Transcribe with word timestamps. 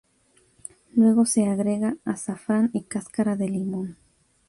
Luego 0.95 1.27
se 1.27 1.45
agrega 1.47 1.95
azafrán 2.05 2.71
y 2.73 2.85
cáscara 2.85 3.35
de 3.35 3.49
limón. 3.49 3.97